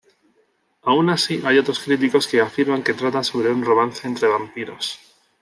Aun 0.81 1.11
así 1.11 1.43
hay 1.45 1.59
otros 1.59 1.77
críticos 1.79 2.25
que 2.25 2.41
afirman 2.41 2.81
que 2.81 2.95
trata 2.95 3.23
sobre 3.23 3.51
un 3.51 3.63
romance 3.63 4.07
entre 4.07 4.27
vampiros. 4.29 4.97